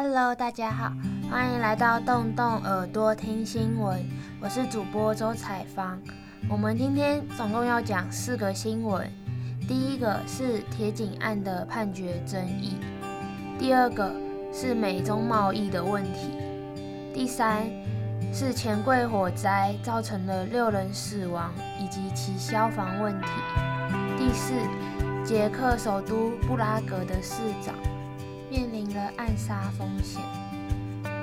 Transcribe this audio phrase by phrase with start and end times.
[0.00, 0.92] Hello，大家好，
[1.28, 4.00] 欢迎来到动动耳朵听新闻。
[4.40, 5.98] 我是主播周彩芳。
[6.48, 9.10] 我们今天总共要讲四个新闻。
[9.66, 12.76] 第一个是铁警案的判决争议，
[13.58, 14.14] 第二个
[14.52, 16.30] 是美中贸易的问题，
[17.12, 17.64] 第三
[18.32, 23.26] 是钱柜火灾造成了六人死亡以及其消防问题，
[24.16, 24.54] 第四，
[25.24, 27.74] 捷克首都布拉格的市长
[28.50, 30.20] 面临了暗杀风险。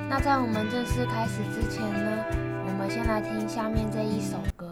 [0.08, 2.26] 那在我们正式开始之前呢，
[2.68, 4.65] 我们先来听下面这一首歌。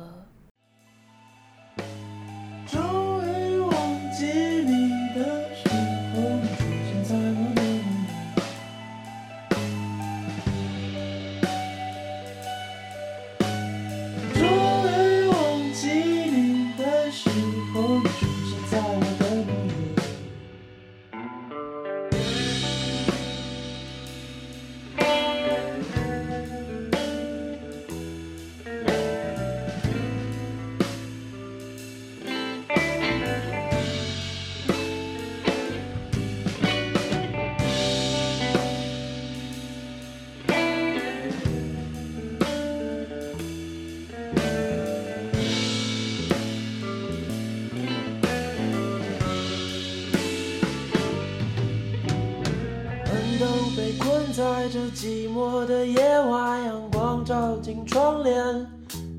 [54.74, 58.66] 在这寂寞的夜晚，阳光照进窗帘，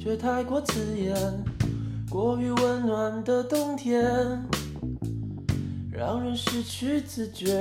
[0.00, 1.14] 却太过刺眼。
[2.10, 4.02] 过于温暖的冬天，
[5.92, 7.54] 让人失去自觉。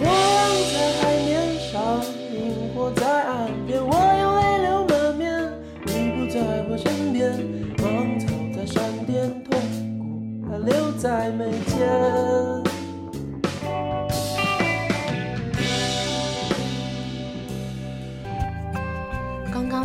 [0.00, 2.00] 我望在海面上，
[2.32, 5.52] 萤火在岸边，我用泪流满面。
[5.84, 7.38] 你不在我身边，
[7.82, 9.60] 芒草在山巅，痛
[9.98, 12.63] 苦还留在眉间。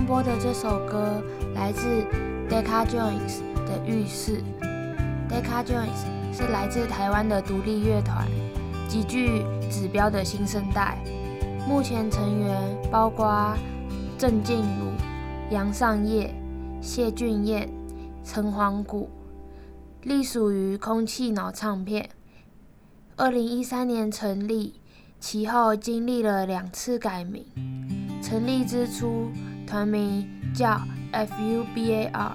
[0.10, 1.22] 播的这首歌
[1.54, 2.04] 来自
[2.50, 4.42] Deca Joins 的《浴室》。
[5.30, 8.28] Deca Joins 是来自台湾的独立乐团，
[8.88, 10.98] 极具指标的新生代。
[11.68, 12.60] 目前成员
[12.92, 13.56] 包括
[14.18, 14.92] 郑静茹、
[15.52, 16.34] 杨尚业、
[16.82, 17.70] 谢俊彦、
[18.24, 19.12] 陈黄谷，
[20.02, 22.10] 隶属于空气脑唱片。
[23.16, 24.82] 二零一三年成立，
[25.20, 27.46] 其后经历了两次改名。
[28.24, 29.30] 成立之初，
[29.70, 30.82] 团名叫
[31.14, 32.32] FUBAR，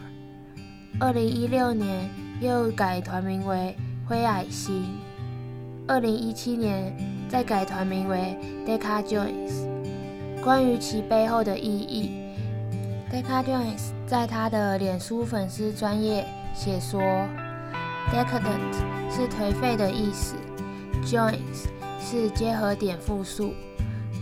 [1.00, 2.08] 二零一六年
[2.40, 4.84] 又改团名为灰矮星，
[5.88, 6.96] 二零一七年
[7.28, 9.68] 再改团名为 Deca Joins。
[10.44, 12.12] 关于其背后的意义
[13.10, 16.24] ，Deca Joins 在他的脸书粉丝专页
[16.54, 17.00] 写说
[18.12, 20.36] ，Decadent 是颓废的意思
[21.02, 21.66] ，Joins
[21.98, 23.54] 是结合点复数，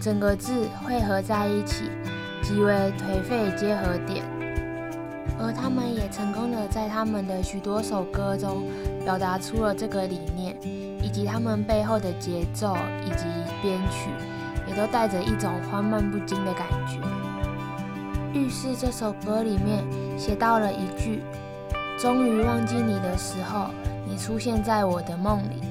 [0.00, 1.90] 整个字汇合在一起。
[2.42, 4.24] 即为颓废结合点，
[5.38, 8.64] 而他们也成功的在他们的许多首歌中
[9.04, 10.56] 表达出了这个理念，
[11.00, 12.76] 以及他们背后的节奏
[13.06, 13.24] 以及
[13.62, 14.10] 编曲，
[14.68, 16.98] 也都带着一种缓慢不惊的感觉。
[18.34, 19.84] 浴室这首歌里面
[20.18, 21.22] 写到了一句
[21.98, 23.68] ：“终于忘记你的时候，
[24.04, 25.62] 你出现在我的梦里。”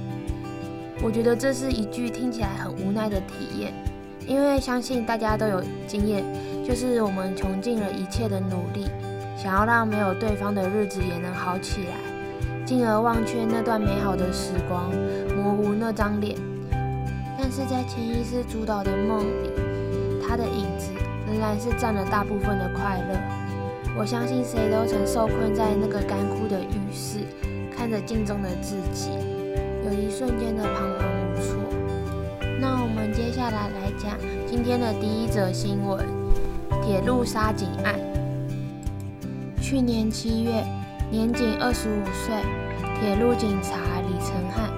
[1.04, 3.74] 我觉得这是一句听起来很无奈的体验，
[4.28, 6.24] 因为相信大家都有经验。
[6.64, 8.88] 就是我们穷尽了一切的努力，
[9.36, 14.90] 想要让没有对方的日子也能好起来，进而忘却那段美好的时光，
[15.36, 16.38] 模糊那张脸。
[17.38, 19.50] 但是在潜意识主导的梦里，
[20.26, 20.92] 他的影子
[21.28, 23.20] 仍然是占了大部分的快乐。
[23.98, 27.20] 我相信谁都曾受困在那个干枯的浴室，
[27.76, 29.10] 看着镜中的自己，
[29.84, 31.58] 有一瞬间的彷徨无措。
[32.62, 34.18] 那我们接下来来讲
[34.48, 36.21] 今天的第一则新闻。
[36.92, 37.96] 铁路杀警案。
[39.62, 40.62] 去年七月，
[41.10, 42.36] 年仅二十五岁，
[43.00, 44.70] 铁路警察李成汉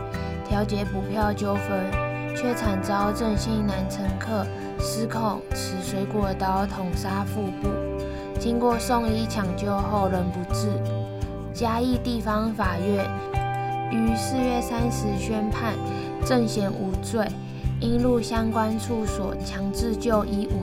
[0.48, 1.92] 调解补票纠纷，
[2.38, 4.46] 却惨遭郑姓男乘客
[4.80, 7.68] 失控持水果刀捅杀腹部，
[8.40, 10.70] 经过送医抢救后仍不治。
[11.52, 13.10] 嘉义地方法院
[13.92, 15.74] 于四月三十宣判
[16.24, 17.28] 郑贤无罪，
[17.80, 20.63] 应入相关处所强制就医五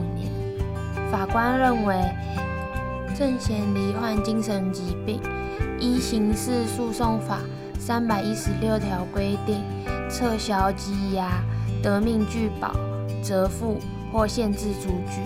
[1.11, 2.15] 法官认为，
[3.13, 5.19] 郑贤罹患精神疾病，
[5.77, 7.39] 依刑事诉讼法
[7.77, 9.61] 三百一十六条规定，
[10.09, 11.43] 撤销羁押、
[11.83, 12.73] 得命拒保、
[13.21, 13.77] 折付
[14.11, 15.21] 或限制出具。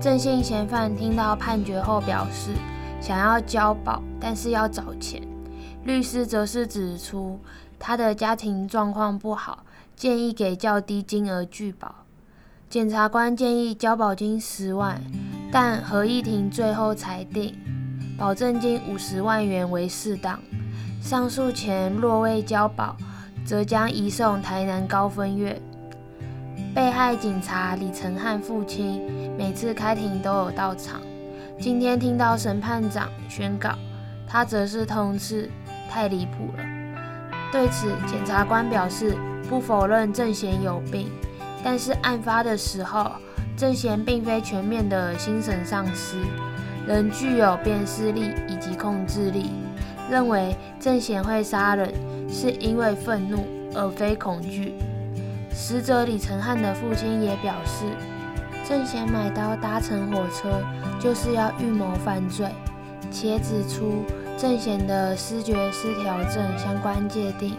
[0.00, 2.52] 郑姓嫌犯听到判决后表示，
[2.98, 5.20] 想要交保，但是要找钱。
[5.84, 7.38] 律师则是指出，
[7.78, 9.64] 他的家庭状况不好，
[9.94, 11.94] 建议给较低金额拒保。
[12.70, 15.02] 检察官建议交保金十万，
[15.50, 17.52] 但合议庭最后裁定，
[18.16, 20.38] 保证金五十万元为适当。
[21.02, 22.96] 上诉前若未交保，
[23.44, 25.60] 则将移送台南高分院。
[26.72, 29.02] 被害警察李成汉父亲
[29.36, 31.00] 每次开庭都有到场。
[31.58, 33.70] 今天听到审判长宣告，
[34.28, 35.50] 他则是痛斥
[35.90, 36.62] 太离谱了。
[37.50, 39.16] 对此，检察官表示
[39.48, 41.10] 不否认郑贤有病。
[41.62, 43.10] 但是案发的时候，
[43.56, 46.16] 郑贤并非全面的精神丧失，
[46.86, 49.50] 仍具有辨识力以及控制力。
[50.10, 51.92] 认为郑贤会杀人，
[52.28, 54.74] 是因为愤怒而非恐惧。
[55.52, 57.84] 死者李承翰的父亲也表示，
[58.68, 60.62] 郑贤买刀搭乘火车
[60.98, 62.48] 就是要预谋犯罪，
[63.12, 64.04] 且指出
[64.38, 67.54] 郑贤的失觉失调症相关界定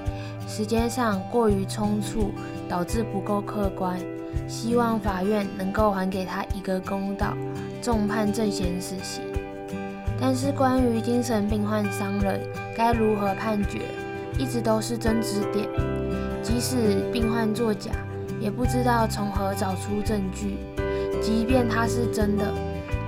[0.47, 2.33] 时间上过于匆促。
[2.71, 3.99] 导致不够客观，
[4.47, 7.33] 希望法院能够还给他一个公道，
[7.81, 9.21] 重判正贤死刑。
[10.17, 12.39] 但是关于精神病患伤人
[12.73, 13.81] 该如何判决，
[14.37, 15.67] 一直都是争执点。
[16.41, 17.91] 即使病患作假，
[18.39, 20.55] 也不知道从何找出证据。
[21.21, 22.53] 即便他是真的，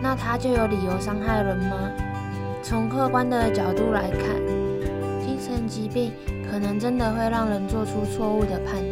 [0.01, 1.89] 那他就有理由伤害人吗？
[2.61, 4.35] 从客观的角度来看，
[5.25, 6.11] 精神疾病
[6.51, 8.83] 可能真的会让人做出错误的判。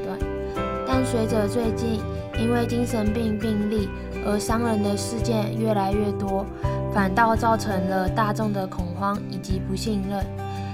[1.01, 2.00] 但随着最近
[2.38, 3.89] 因为精神病病例
[4.24, 6.45] 而伤人的事件越来越多，
[6.94, 10.24] 反倒造成了大众的恐慌以及不信任。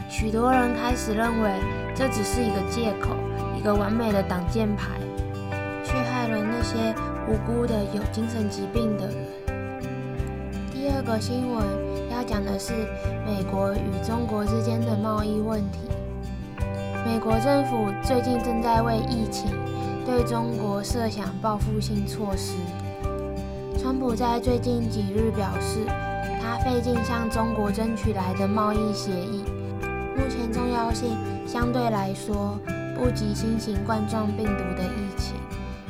[0.10, 1.50] 许多人开始认为
[1.96, 3.16] 这只是一个借口，
[3.58, 5.00] 一个完美的挡箭牌，
[5.82, 6.94] 去害了那些
[7.30, 9.16] 无辜的有精神疾病的人。
[10.74, 11.66] 第二个新闻
[12.12, 12.74] 要讲的是
[13.26, 15.88] 美国与中国之间的贸易问题。
[17.06, 19.50] 美国政府最近正在为疫情。
[20.08, 22.54] 对中国设想报复性措施。
[23.78, 25.86] 川普在最近几日表示，
[26.42, 29.44] 他费劲向中国争取来的贸易协议，
[30.16, 31.10] 目前重要性
[31.46, 32.58] 相对来说
[32.96, 35.36] 不及新型冠状病毒的疫情。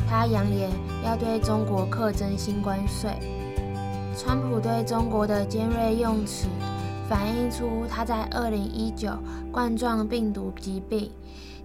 [0.09, 0.71] 他扬言
[1.05, 3.11] 要对中国课征新关税。
[4.17, 6.47] 川普对中国的尖锐用词，
[7.07, 9.15] 反映出他在2019
[9.51, 11.11] 冠状病毒疾病。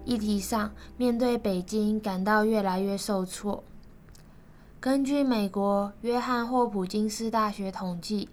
[0.05, 3.63] 议题上，面对北京感到越来越受挫。
[4.79, 8.27] 根据美国约翰霍普金斯大学统计，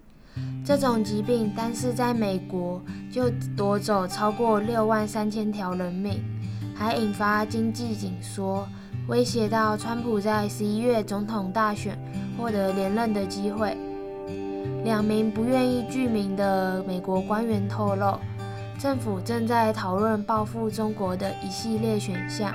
[0.65, 6.21] 这种疾病单是在美国就夺走超过六万三千条人命，
[6.75, 8.67] 还引发经济紧缩，
[9.07, 11.97] 威胁到川普在十一月总统大选
[12.37, 13.77] 获得连任的机会。
[14.83, 18.19] 两名不愿意具名的美国官员透露。
[18.81, 22.51] 政府正在讨论报复中国的一系列选项，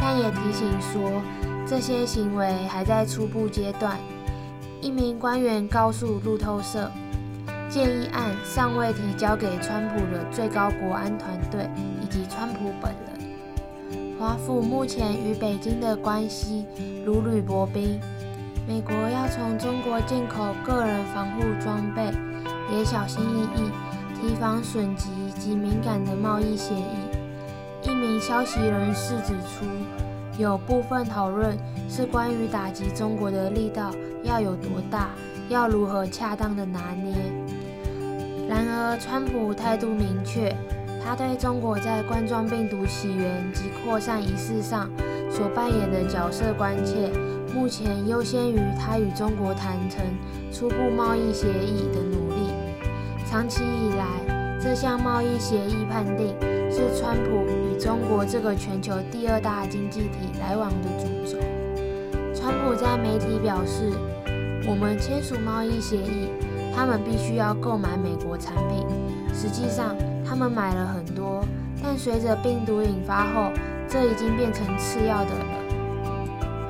[0.00, 1.20] 但也提醒说，
[1.66, 3.98] 这些行为还在初步阶段。
[4.80, 6.88] 一名官员告诉路透社，
[7.68, 11.68] 建议案尚未提交给川普的最高国安团队
[12.00, 14.16] 以及川普本人。
[14.16, 16.66] 华府目前与北京的关系
[17.04, 18.00] 如履薄冰。
[18.68, 22.12] 美国要从中国进口个人防护装备，
[22.70, 23.72] 也小心翼翼，
[24.20, 25.08] 提防损及。
[25.38, 29.64] 及敏感的贸易协议，一名消息人士指出，
[30.38, 31.56] 有部分讨论
[31.88, 33.90] 是关于打击中国的力道
[34.22, 35.10] 要有多大，
[35.48, 37.14] 要如何恰当的拿捏。
[38.48, 40.54] 然而，川普态度明确，
[41.04, 44.88] 他对中国在冠状病毒起源及扩散一事上
[45.30, 47.10] 所扮演的角色关切，
[47.54, 50.00] 目前优先于他与中国谈成
[50.50, 52.50] 初步贸易协议的努力。
[53.30, 54.06] 长期以来，
[54.60, 56.34] 这项贸易协议判定
[56.70, 61.38] 是川普与中国这个全球第二大经济体来往的主轴。
[62.34, 63.92] 川普在媒体表示
[64.68, 66.28] ：“我们签署贸易协议，
[66.74, 68.84] 他们必须要购买美国产品。
[69.32, 69.94] 实际上，
[70.26, 71.44] 他们买了很多，
[71.80, 73.52] 但随着病毒引发后，
[73.88, 75.46] 这已经变成次要的了。”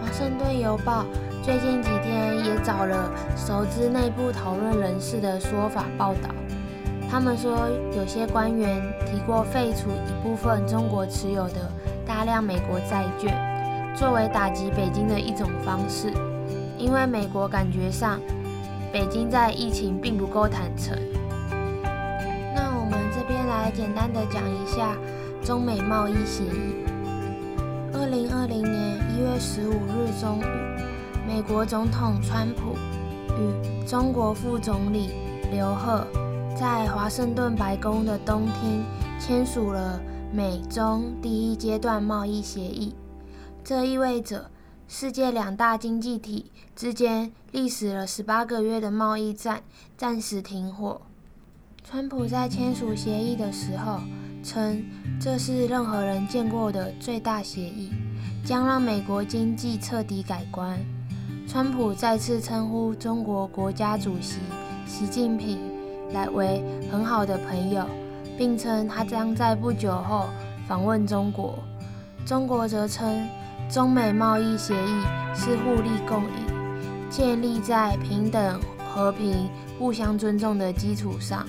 [0.01, 1.07] 华盛顿邮报
[1.43, 6.29] 最近几天也找了熟知内部讨论人士的说法报道。
[7.11, 11.73] 他们说，有些官员提过废除一部分中国持有的
[12.07, 13.35] 大量美国债券，
[13.97, 16.13] 作为打击北京的一种方式。
[16.77, 18.21] 因为美国感觉上，
[18.93, 20.97] 北京在疫情并不够坦诚。
[22.55, 24.95] 那我们这边来简单的讲一下
[25.43, 26.85] 中美贸易协议。
[27.95, 30.43] 二零二零年一月十五日中午，
[31.27, 32.77] 美国总统川普
[33.39, 35.15] 与中国副总理
[35.51, 36.07] 刘鹤。
[36.59, 38.85] 在华盛顿白宫的东厅
[39.21, 40.01] 签署了
[40.33, 42.93] 美中第一阶段贸易协议。
[43.63, 44.51] 这意味着
[44.89, 49.63] 世界两大经济体之间历时了十八个月的贸易战
[49.97, 51.01] 暂时停火。
[51.85, 54.01] 川普在签署协议的时候
[54.43, 54.85] 称，
[55.21, 57.93] 这是任何人见过的最大协议，
[58.45, 60.77] 将让美国经济彻底改观。
[61.47, 64.39] 川普再次称呼中国国家主席
[64.85, 65.57] 习近平
[66.13, 67.85] 来为很好的朋友，
[68.37, 70.27] 并称他将在不久后
[70.67, 71.59] 访问中国。
[72.27, 73.27] 中国则称，
[73.71, 75.03] 中美贸易协议
[75.35, 78.61] 是互利共赢，建立在平等、
[78.93, 79.49] 和平、
[79.79, 81.47] 互相尊重的基础上。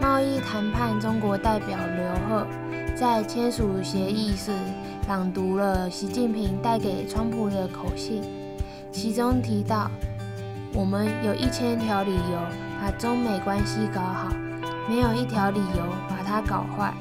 [0.00, 2.46] 贸易谈判中国代表刘鹤
[2.96, 4.50] 在签署协议时
[5.06, 8.22] 朗读了习近平带给川普的口信，
[8.90, 9.90] 其中提到
[10.74, 14.28] ：“我们有一千条理由把中美关系搞好，
[14.88, 16.94] 没有一条理由把它搞坏。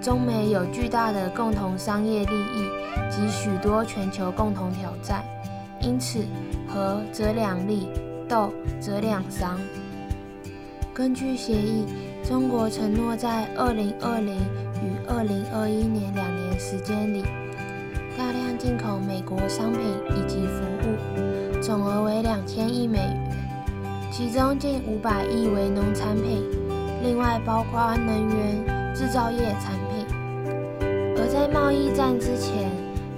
[0.00, 2.68] 中美有巨大的共同商业利益
[3.10, 5.24] 及许多全球共同挑战，
[5.80, 6.24] 因此
[6.68, 7.88] 和则两利，
[8.28, 9.58] 斗则两伤。”
[10.94, 11.84] 根据协议。
[12.24, 14.36] 中国承诺在二零二零
[14.80, 17.24] 与二零二一年两年时间里，
[18.16, 19.80] 大量进口美国商品
[20.16, 23.41] 以及服务，总额为两千亿美元，
[24.12, 26.44] 其中近五百亿为农产品，
[27.02, 30.06] 另外包括能源、制造业产品。
[31.16, 32.70] 而在贸易战之前，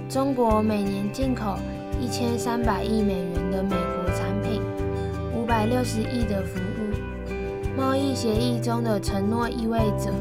[0.07, 1.57] 中国每年进口
[1.99, 4.61] 一千三百亿美元的美国产品，
[5.37, 7.75] 五百六十亿的服务。
[7.75, 10.13] 贸易协议中的承诺意味着，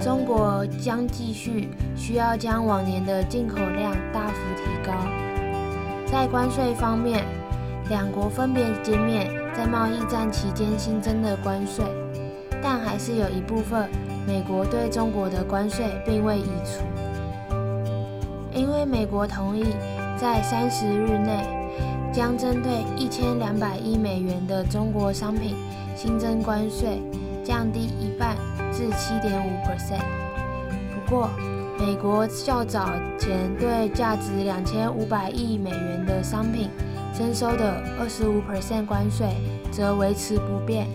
[0.00, 4.92] 中国将继续需要将往年的进口量大幅提高。
[6.04, 7.24] 在关税方面，
[7.88, 11.84] 两国分别减免在贸易战期间新增的关税，
[12.62, 13.90] 但还是有一部分
[14.26, 16.80] 美国对中国的关税并未移除，
[18.54, 19.66] 因为美国同意
[20.16, 21.44] 在三十日内
[22.10, 25.54] 将针对一千两百亿美元的中国商品。
[25.94, 27.02] 新增关税
[27.44, 28.34] 降低一半
[28.72, 30.00] 至七点五 percent。
[30.94, 31.28] 不过，
[31.78, 32.88] 美国较早
[33.18, 36.70] 前对价值两千五百亿美元的商品
[37.20, 39.28] 征收的二十五 percent 关税
[39.70, 40.88] 则维持不变。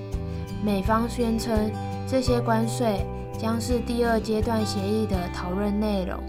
[0.65, 1.72] 美方宣称，
[2.08, 3.05] 这些关税
[3.39, 6.20] 将是第二阶段协议的讨论内容。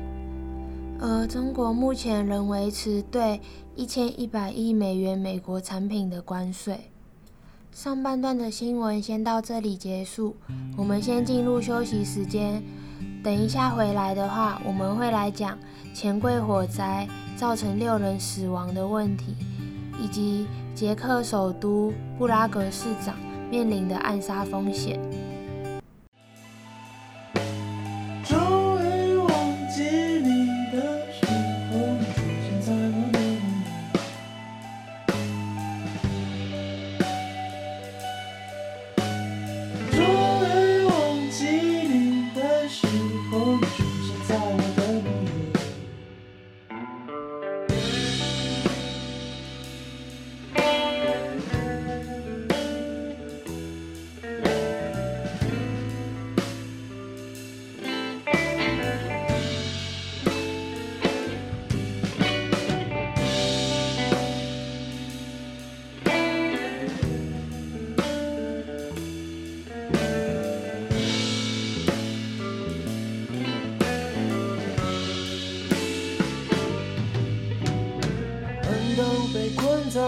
[1.00, 3.40] 而中国目前仍维持对
[3.74, 6.90] 一千一百亿美元美国产品的关税。
[7.72, 10.36] 上半段的新闻先到这里结束，
[10.76, 12.62] 我们先进入休息时间。
[13.24, 15.56] 等一下回来的话，我们会来讲
[15.94, 19.34] 钱柜火灾造成六人死亡的问题，
[20.00, 23.14] 以及捷克首都布拉格市长
[23.50, 25.00] 面临的暗杀风险。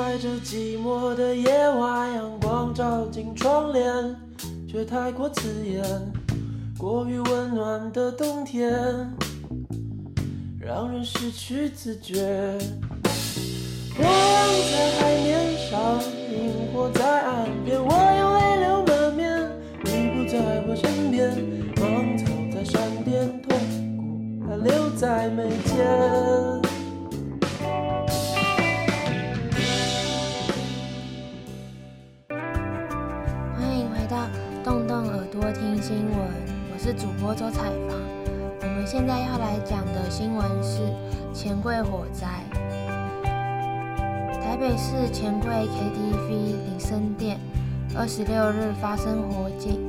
[0.09, 4.17] 在这寂寞的夜晚，阳光照进窗帘，
[4.67, 5.85] 却太过刺眼。
[6.79, 8.73] 过于温暖的冬天，
[10.59, 12.23] 让人失去自觉。
[13.99, 16.01] 我望在海面上，
[16.33, 19.53] 萤火在岸边，我又泪流满面。
[19.85, 21.37] 你不在我身边，
[21.77, 23.59] 芒草在山巅，痛
[23.99, 26.68] 苦还留在眉间。
[35.89, 36.19] 新闻，
[36.71, 37.99] 我是主播周采芳。
[38.61, 40.81] 我们现在要来讲的新闻是
[41.33, 42.27] 钱柜火灾。
[44.35, 47.41] 台北市钱柜 KTV 李森店
[47.97, 49.81] 二十六日发生火警，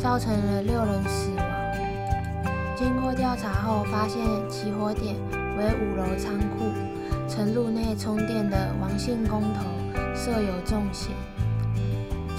[0.00, 1.46] 造成了六人死亡。
[2.74, 5.14] 经过调查后，发现起火点
[5.58, 6.72] 为五楼仓库，
[7.28, 9.60] 曾入内充电的王姓工头
[10.14, 11.10] 涉有重嫌。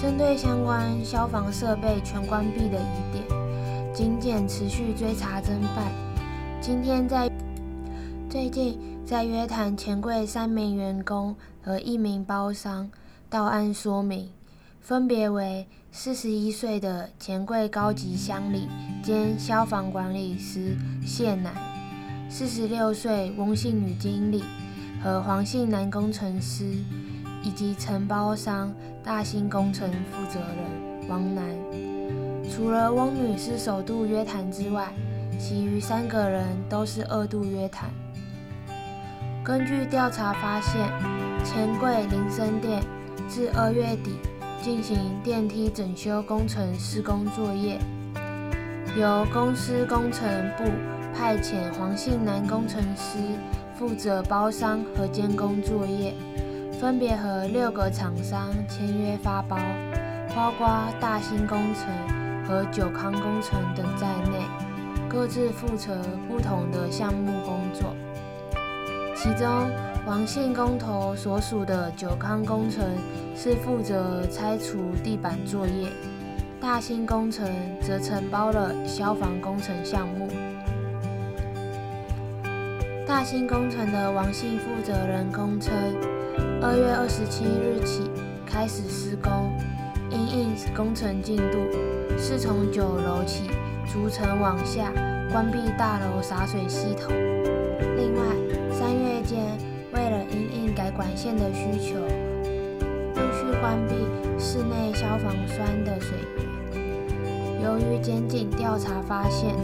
[0.00, 3.24] 针对相关消防设备全关闭的疑点，
[3.94, 5.90] 警检持续追查侦办。
[6.60, 7.30] 今天在
[8.28, 12.90] 最近，在约谈钱柜三名员工和一名包商
[13.30, 14.28] 到案说明，
[14.82, 18.68] 分别为四十一岁的钱柜高级乡里
[19.02, 20.76] 兼消防管理师
[21.06, 21.54] 谢楠，
[22.28, 24.44] 四十六岁翁姓女经理
[25.02, 26.64] 和黄姓男工程师，
[27.46, 28.74] 以及承包商
[29.04, 31.44] 大兴工程负责人王楠。
[32.50, 34.92] 除了翁女士首度约谈之外，
[35.38, 37.88] 其余三个人都是二度约谈。
[39.44, 40.88] 根据调查发现，
[41.44, 42.82] 钱柜林森店
[43.28, 44.16] 自二月底
[44.60, 47.78] 进行电梯整修工程施工作业，
[48.98, 50.64] 由公司工程部
[51.14, 53.18] 派遣黄姓男工程师
[53.78, 56.12] 负责包商和监工作业，
[56.78, 59.56] 分别和六个厂商签约发包，
[60.34, 60.68] 包括
[61.00, 64.44] 大兴工程和久康工程等在内，
[65.08, 67.94] 各自负责不同的项目工作。
[69.16, 69.48] 其中，
[70.06, 72.84] 王姓工头所属的久康工程
[73.34, 75.88] 是负责拆除地板作业，
[76.60, 80.28] 大兴工程则承包了消防工程项目。
[83.06, 85.72] 大兴工程的王姓负责人供称，
[86.66, 88.10] 二月二十七日起
[88.44, 89.56] 开始施工，
[90.10, 91.58] 因应工程进度，
[92.18, 93.48] 是从九楼起
[93.86, 94.90] 逐层往下
[95.30, 97.14] 关闭大楼洒水系统。
[97.96, 98.20] 另外，
[98.72, 99.56] 三月间，
[99.94, 102.00] 为了因应改管线的需求，
[103.14, 103.94] 陆续关闭
[104.36, 107.62] 室内消防栓的水源。
[107.62, 109.54] 由于检警调查发现，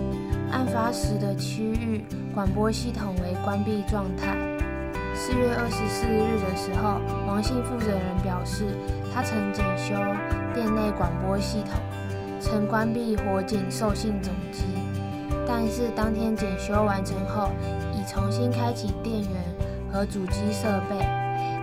[0.52, 4.36] 案发时的区域广播系统为关闭状态。
[5.24, 8.76] 四月二十四日的时候，王姓负责人表示，
[9.14, 9.94] 他曾检修
[10.52, 11.80] 店内广播系统，
[12.40, 14.64] 曾关闭火警受信总机，
[15.46, 17.50] 但是当天检修完成后，
[17.94, 19.30] 已重新开启电源
[19.92, 20.98] 和主机设备，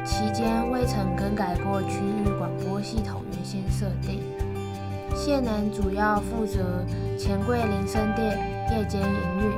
[0.06, 4.24] 期间未曾更改过区域广播系统原先设定。
[5.14, 6.86] 谢楠主要负责
[7.18, 8.40] 钱柜林森店
[8.72, 9.52] 夜间营运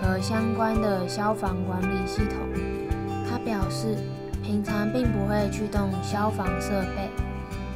[0.00, 2.71] 和相关的消防管理系统。
[3.72, 3.96] 是，
[4.42, 7.08] 平常并不会驱动消防设备，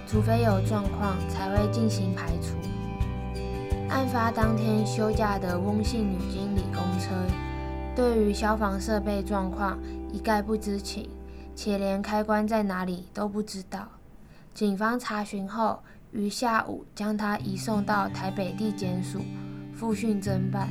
[0.06, 2.54] 除非有状况才会进行排除。
[3.88, 7.16] 案发当天休假的翁姓女经理公称。
[7.94, 9.78] 对于消防设备状况
[10.12, 11.08] 一概不知情，
[11.54, 13.88] 且连开关在哪里都不知道。
[14.52, 15.78] 警方查询后，
[16.12, 19.20] 于下午将她移送到台北地检署
[19.72, 20.68] 复讯侦办。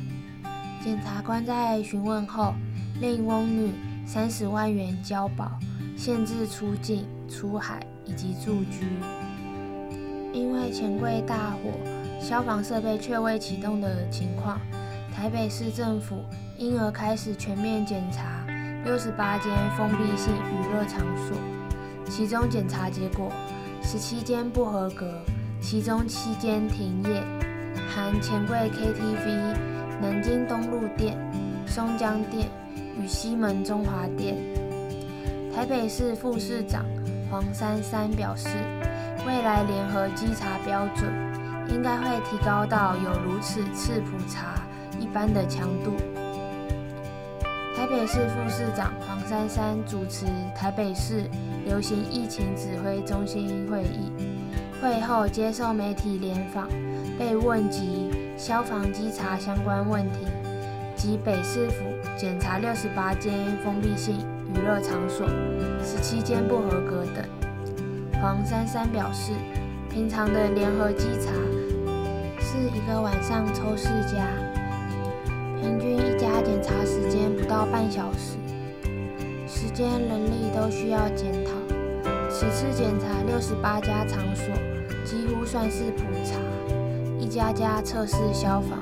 [0.84, 2.54] 检察官在询问后，
[3.00, 3.72] 令翁女
[4.06, 5.50] 三十万元交保，
[5.96, 8.86] 限制出境、出海以及住居。
[10.32, 11.72] 因为钱柜大火，
[12.20, 14.60] 消防设备却未启动的情况。
[15.12, 16.24] 台北市政府
[16.56, 18.46] 因而开始全面检查
[18.84, 21.36] 六十八间封闭性娱乐场所，
[22.08, 23.32] 其中检查结果
[23.82, 25.20] 十七间不合格，
[25.60, 27.24] 其中七间停业，
[27.88, 29.56] 含钱柜 KTV、
[30.00, 31.18] 南京东路店、
[31.66, 32.48] 松江店
[32.98, 34.36] 与西门中华店。
[35.54, 36.84] 台北市副市长
[37.30, 38.48] 黄珊珊表示，
[39.26, 41.10] 未来联合稽查标准
[41.68, 44.62] 应该会提高到有如此次普查。
[44.98, 45.92] 一般的强度。
[47.76, 51.28] 台北市副市长黄珊珊主持台北市
[51.66, 54.10] 流行疫情指挥中心会议，
[54.80, 56.66] 会后接受媒体联访，
[57.18, 60.26] 被问及消防稽查相关问题
[60.96, 61.84] 及北市府
[62.16, 64.16] 检查六十八间封闭性
[64.54, 65.28] 娱乐场所，
[65.84, 67.22] 十七间不合格等。
[68.22, 69.32] 黄珊珊表示，
[69.90, 71.30] 平常的联合稽查
[72.40, 74.26] 是一个晚上抽四家。
[75.60, 78.38] 平均一家检查时间不到半小时，
[79.46, 81.50] 时间人力都需要检讨。
[82.30, 84.46] 此次检查六十八家场所，
[85.04, 86.38] 几乎算是普查，
[87.18, 88.78] 一家家测试消防，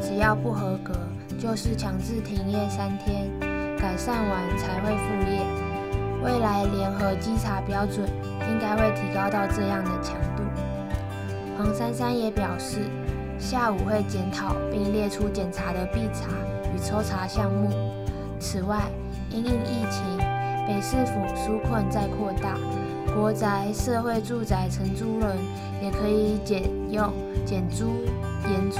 [0.00, 0.92] 只要不合格，
[1.42, 3.28] 就是强制停业三天，
[3.76, 5.44] 改善完才会复业。
[6.22, 8.08] 未来联合稽查标准
[8.48, 10.44] 应该会提高到这样的强度。
[11.58, 12.78] 黄珊珊也表示。
[13.40, 16.28] 下午会检讨并列出检查的必查
[16.72, 17.68] 与抽查项目。
[18.38, 18.82] 此外，
[19.30, 20.16] 因应疫情，
[20.64, 22.56] 北市府纾困再扩大，
[23.16, 25.36] 国宅社会住宅承租人
[25.82, 27.12] 也可以减用、
[27.44, 28.04] 减租、
[28.48, 28.78] 延租，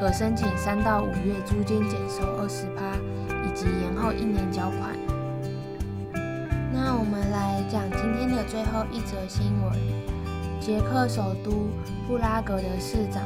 [0.00, 2.96] 可申请三到五月租金减收二十趴，
[3.46, 4.98] 以及延后一年缴款。
[6.72, 9.78] 那我们来讲今天的最后一则新闻：
[10.58, 11.68] 捷克首都
[12.08, 13.22] 布拉格的市长。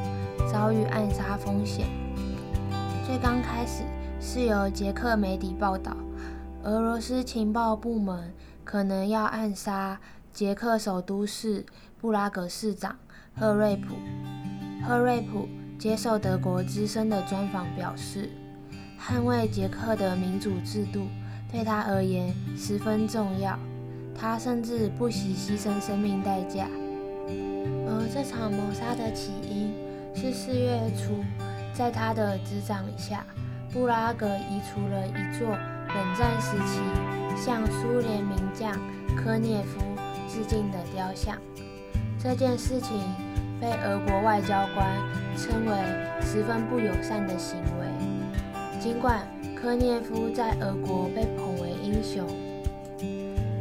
[0.50, 1.86] 遭遇暗杀风险。
[3.06, 3.82] 最刚开始
[4.20, 5.96] 是由捷克媒体报道，
[6.62, 8.32] 俄罗斯情报部门
[8.62, 9.98] 可能要暗杀
[10.32, 11.64] 捷克首都市
[12.00, 12.96] 布拉格市长
[13.34, 13.94] 赫瑞普。
[14.86, 18.30] 赫瑞普接受德国之声的专访表示，
[19.00, 21.06] 捍卫捷克的民主制度
[21.50, 23.58] 对他而言十分重要，
[24.18, 26.66] 他甚至不惜牺牲生命代价。
[27.86, 29.72] 而这场谋杀的起因
[30.14, 31.22] 是四月初，
[31.74, 33.24] 在他的执掌下，
[33.72, 35.56] 布拉格移除了一座。
[35.86, 36.80] 冷战时期
[37.36, 38.72] 向苏联名将
[39.14, 39.78] 科涅夫
[40.28, 41.36] 致敬的雕像，
[42.18, 42.98] 这件事情
[43.64, 44.86] 被俄国外交官
[45.38, 45.72] 称为
[46.20, 48.78] 十分不友善的行为。
[48.78, 52.26] 尽管科涅夫在俄国被捧为英雄，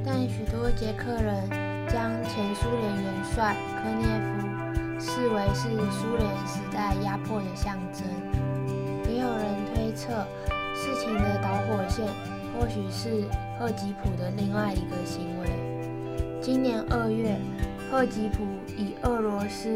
[0.05, 1.49] 但许多捷克人
[1.87, 8.03] 将前苏联元帅科涅夫视为是苏联时代压迫的象征。
[9.09, 10.27] 也有人推测。
[10.75, 12.03] 事情的导火线
[12.51, 13.25] 或许是
[13.57, 15.47] 赫吉普的另外一个行为。
[16.41, 17.37] 今年二月，
[17.91, 18.43] 赫吉普
[18.77, 19.69] 以俄罗斯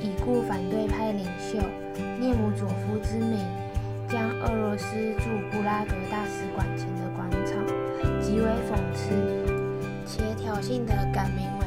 [0.00, 1.58] 已故反对派领袖
[2.20, 3.38] 涅姆佐夫之名，
[4.08, 7.64] 将俄罗斯驻布拉格大使馆前的广场
[8.20, 9.14] 极为讽刺
[10.06, 11.66] 且挑衅地改名为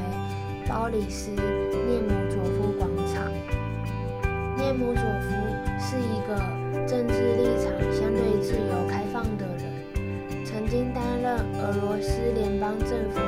[0.68, 3.30] 鲍里斯涅姆佐夫广场。
[4.56, 5.28] 涅姆佐夫
[5.78, 6.58] 是一个。
[6.86, 13.20] 政治立场相对自由开放的人，曾经担任俄罗斯联邦政府、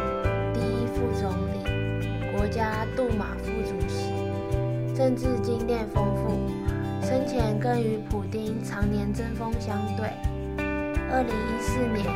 [2.96, 4.12] 杜马副主席，
[4.94, 6.50] 政治经验丰富，
[7.00, 10.06] 生前更与普丁常年针锋相对。
[11.10, 12.06] 二零一四年，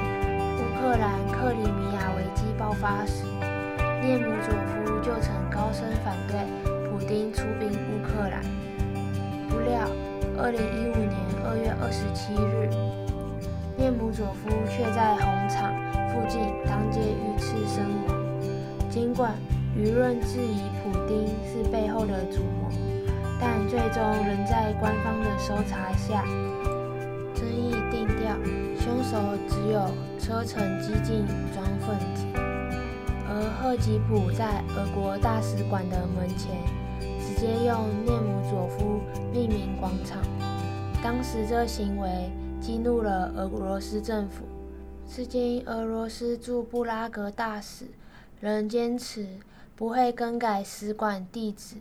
[0.59, 3.25] 乌克兰克里米亚危机爆发时，
[4.03, 6.39] 涅姆佐夫就曾高声反对
[6.89, 8.43] 普丁出兵乌克兰。
[9.49, 9.89] 不料，
[10.37, 11.25] 二零一五年。
[11.47, 12.71] 二月二十七日，
[13.77, 15.71] 涅姆佐夫却在红场
[16.09, 18.17] 附近当街遇刺身亡。
[18.89, 19.35] 尽管
[19.77, 22.71] 舆论质疑普丁是背后的主谋，
[23.41, 26.25] 但最终仍在官方的搜查下，
[27.35, 28.37] 争议定调，
[28.79, 32.25] 凶手只有车臣激进武装分子。
[33.27, 36.55] 而赫吉普在俄国大使馆的门前，
[37.19, 39.01] 直接用涅姆佐夫
[39.33, 40.23] 命名广场。
[41.03, 44.45] 当时这行为激怒了俄罗斯政府，
[45.09, 47.87] 至今俄罗斯驻布拉格大使
[48.41, 49.27] 仍坚持
[49.77, 51.77] 不会更改使馆地址，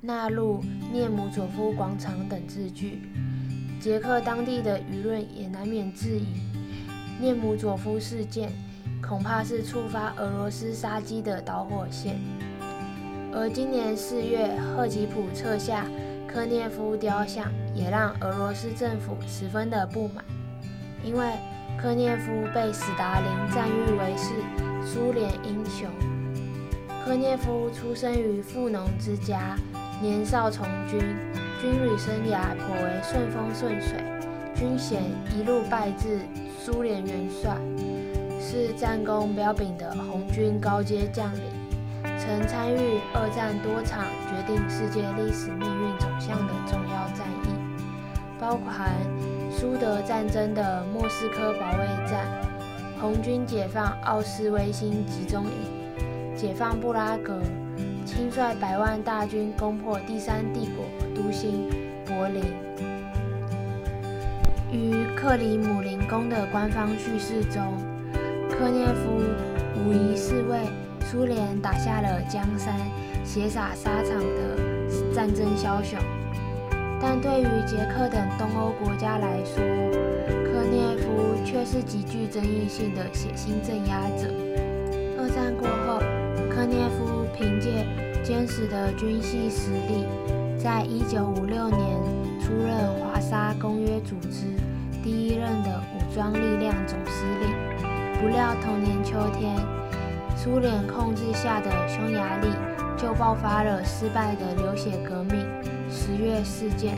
[0.00, 3.02] 纳入涅姆佐夫广场等字句。
[3.80, 6.26] 捷克当地的舆论也难免质疑，
[7.20, 8.50] 涅姆佐夫事件
[9.02, 12.18] 恐怕是触发俄罗斯杀机的导火线。
[13.30, 15.86] 而今年四月，赫吉普撤下。
[16.26, 20.24] 科涅夫雕像也让俄罗斯政府十分的不满，
[21.04, 21.24] 因为
[21.80, 24.34] 科涅夫被史达林赞誉为是
[24.84, 25.88] 苏联英雄。
[27.04, 29.54] 科涅夫出生于富农之家，
[30.00, 30.98] 年少从军，
[31.60, 34.02] 军旅生涯颇为顺风顺水，
[34.54, 35.02] 军衔
[35.36, 36.20] 一路拜至
[36.58, 37.58] 苏联元帅，
[38.40, 41.42] 是战功彪炳的红军高阶将领。
[42.18, 47.52] 曾参与二战多场决定世界历史命运走向的重要战役，
[48.40, 48.94] 包含
[49.50, 52.26] 苏德战争的莫斯科保卫战、
[52.98, 55.83] 红军解放奥斯威辛集中营、
[56.44, 57.40] 解放布拉格、
[58.04, 61.70] 亲率百万大军攻破第三帝国都心
[62.04, 62.42] 柏林。
[64.70, 67.62] 于克里姆林宫的官方叙事中，
[68.50, 69.22] 科涅夫
[69.74, 70.58] 无疑是为
[71.06, 72.74] 苏联打下了江山，
[73.24, 75.98] 血洒沙场的战争枭雄，
[77.00, 79.56] 但对于捷克等东欧国家来说，
[80.44, 84.28] 科涅夫却是极具争议性的血腥镇压者。
[85.16, 85.83] 二战过后，
[86.74, 87.86] 涅夫凭借
[88.24, 90.04] 坚实的军事实力，
[90.58, 91.80] 在一九五六年
[92.40, 94.40] 出任华沙公约组织
[95.00, 97.48] 第一任的武装力量总司令。
[98.20, 99.54] 不料同年秋天，
[100.36, 102.48] 苏联控制下的匈牙利
[102.96, 105.46] 就爆发了失败的流血革命——
[105.88, 106.96] 十月事件，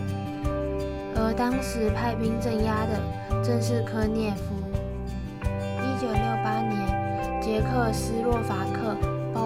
[1.14, 4.54] 而当时派兵镇压的正是科涅夫。
[5.42, 8.75] 一九六八年，捷克斯洛伐克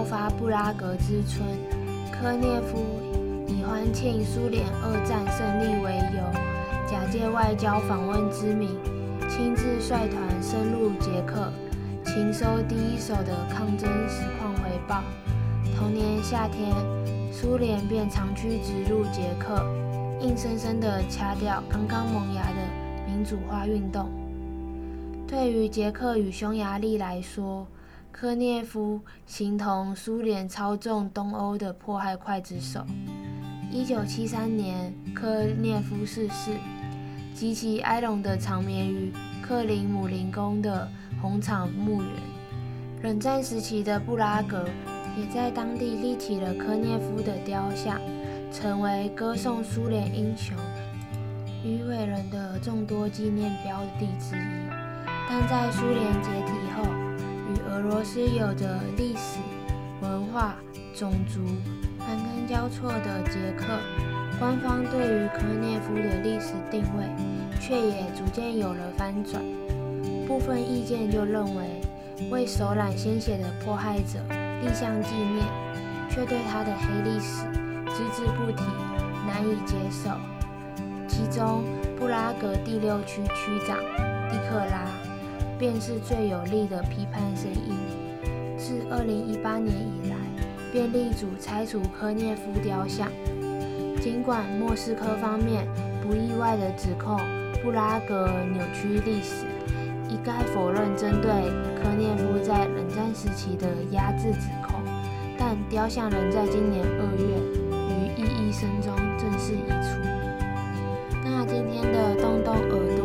[0.01, 1.45] 爆发布拉格之春，
[2.11, 2.83] 科涅夫
[3.47, 8.69] 以欢庆苏联二战胜利为由，假借外交访问之名，
[9.29, 11.53] 亲自率团深入捷克。
[12.03, 15.03] 勤收第一手的抗争实况回报。
[15.77, 16.73] 同年夏天，
[17.31, 19.63] 苏联便长驱直入捷克，
[20.19, 22.57] 硬生生地掐掉刚刚萌芽的
[23.05, 24.09] 民主化运动。
[25.27, 27.67] 对于捷克与匈牙利来说，
[28.11, 32.85] 科涅夫形同苏联操纵东欧的迫害刽子手。
[33.71, 36.51] 一九七三年，科涅夫逝世，
[37.33, 40.87] 极其哀荣地长眠于克林姆林宫的
[41.21, 42.11] 红场墓园。
[43.01, 44.67] 冷战时期的布拉格
[45.17, 47.99] 也在当地立起了科涅夫的雕像，
[48.51, 50.55] 成为歌颂苏联英雄
[51.63, 54.69] 与伟人的众多纪念标的之一。
[55.27, 56.51] 但在苏联解体，
[57.81, 59.39] 俄罗斯有着历史、
[60.03, 60.53] 文化、
[60.95, 61.39] 种族。
[61.97, 63.65] 盘根交错的捷克，
[64.37, 67.05] 官方对于科涅夫的历史定位，
[67.59, 69.41] 却也逐渐有了翻转。
[70.27, 71.81] 部分意见就认为，
[72.29, 74.19] 为手染鲜血的迫害者
[74.61, 75.43] 立像纪念，
[76.07, 77.45] 却对他的黑历史
[77.87, 78.63] 只字不提，
[79.25, 80.11] 难以接受。
[81.07, 81.63] 其中，
[81.97, 83.75] 布拉格第六区区长
[84.29, 84.85] 蒂克拉，
[85.61, 87.77] 便是最有力的批判声音。
[88.57, 90.15] 自2018年以来，
[90.71, 93.07] 便力主拆除科涅夫雕像，
[94.01, 95.67] 尽管莫斯科方面
[96.01, 97.15] 不意外地指控
[97.61, 99.45] 布拉格扭曲历史，
[100.09, 101.29] 一概否认针对
[101.77, 104.81] 科涅夫在冷战时期的压制指控，
[105.37, 107.37] 但雕像仍在今年二月
[107.85, 110.01] 于异议声中正式移除。
[111.23, 113.00] 那今天的动动耳朵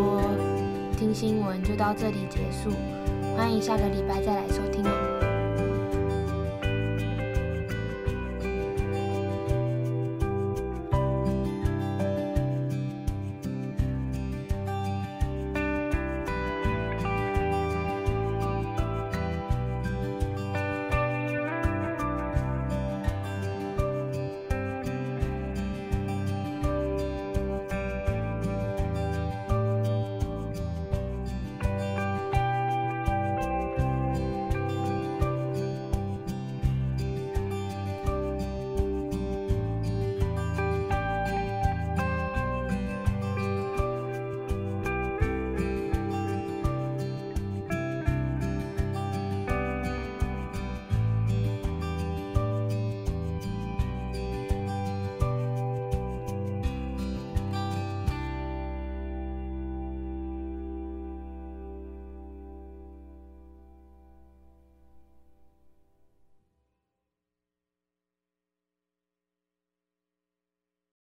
[1.06, 2.70] 新新闻就到这里结束，
[3.36, 4.75] 欢迎下个礼拜再来收听。